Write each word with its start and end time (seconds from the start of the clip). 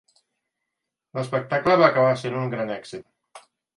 L"espectable 1.17 1.75
va 1.83 1.91
acabar 1.91 2.17
sent 2.23 2.39
un 2.41 2.51
gran 2.55 2.73
èxit. 2.79 3.47